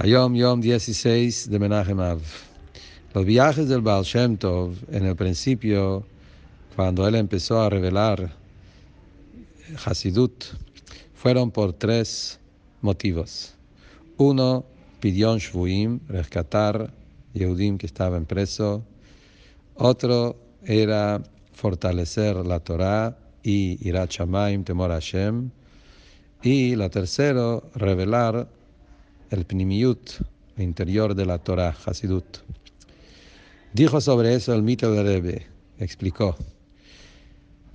[0.00, 2.22] Ayom Yom 16 de Menachem Av.
[3.14, 6.06] Los viajes del Baal Shem Tov, en el principio,
[6.76, 8.30] cuando él empezó a revelar
[9.84, 10.44] Hasidut,
[11.14, 12.38] fueron por tres
[12.80, 13.54] motivos.
[14.18, 14.64] Uno,
[15.00, 16.94] Pidyon Shvuim, rescatar
[17.34, 18.84] Yehudim que estaban preso.
[19.74, 21.20] Otro era
[21.54, 25.50] fortalecer la Torah y Irat Shamaim, temor a Hashem.
[26.44, 28.46] Y la tercera, revelar
[29.30, 30.10] el Pnimiyut,
[30.56, 32.38] el interior de la Torah, Hasidut.
[33.72, 35.46] Dijo sobre eso el mito de Rebbe,
[35.78, 36.36] explicó.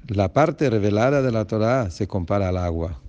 [0.08, 3.00] La parte revelada de la Torah se compara al agua.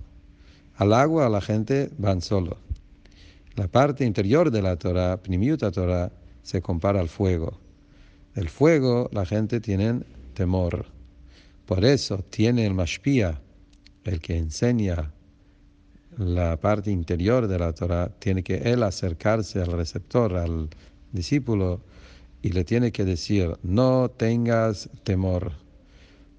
[0.77, 2.57] Al agua la gente van solo.
[3.55, 6.11] La parte interior de la Torah, Pnimiyut Torah,
[6.43, 7.59] se compara al fuego.
[8.35, 10.01] El fuego la gente tiene
[10.33, 10.85] temor.
[11.65, 13.41] Por eso tiene el mashpia,
[14.03, 15.11] el que enseña
[16.17, 20.69] la parte interior de la Torah, tiene que él acercarse al receptor, al
[21.11, 21.81] discípulo,
[22.41, 25.51] y le tiene que decir, no tengas temor,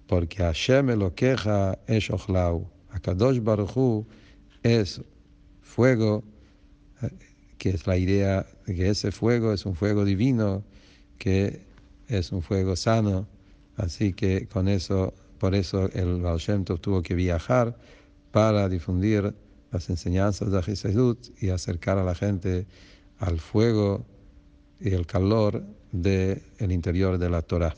[0.06, 4.06] porque Hashem lo queja es ochlau, Akadosh Baruchu
[4.62, 5.00] es
[5.62, 6.22] fuego,
[7.58, 10.62] que es la idea de que ese fuego es un fuego divino,
[11.18, 11.61] que
[12.08, 13.27] es un fuego sano,
[13.77, 16.40] así que con eso, por eso el Baal
[16.80, 17.77] tuvo que viajar
[18.30, 19.34] para difundir
[19.70, 22.67] las enseñanzas de Jesús y acercar a la gente
[23.19, 24.05] al fuego
[24.81, 27.75] y el calor del interior de la Torah.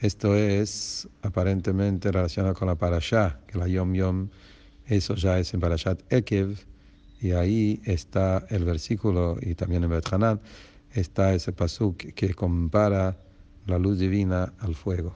[0.00, 4.28] Esto es aparentemente relacionado con la parashá, que la Yom Yom,
[4.86, 6.56] eso ya es en parashat Ekev,
[7.20, 10.08] y ahí está el versículo, y también en Bet
[10.92, 13.16] está ese pasuk que compara
[13.66, 15.14] la luz divina al fuego.